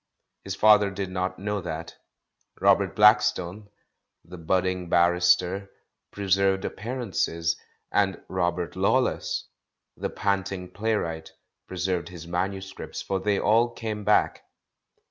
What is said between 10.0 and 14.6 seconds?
panting playwright, preserved his manuscripts— for they all came back.